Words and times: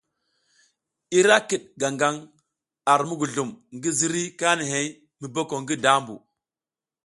Ira 1.19 1.35
kiɗ 1.47 1.63
gaŋ 1.79 1.93
gang 2.01 2.19
ar 2.91 3.01
muguzlum 3.09 3.49
ngi 3.75 3.89
ziriy 3.99 4.27
kanihey 4.39 4.87
mu 5.19 5.27
boko 5.33 5.55
ngi 5.61 5.75
dambu. 5.83 6.15